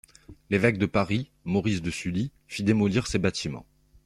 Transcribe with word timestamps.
L'évêque 0.49 0.79
de 0.79 0.87
Paris 0.87 1.29
Maurice 1.45 1.83
de 1.83 1.91
Sully 1.91 2.31
fit 2.47 2.63
démolir 2.63 3.05
ces 3.05 3.19
bâtiments. 3.19 3.67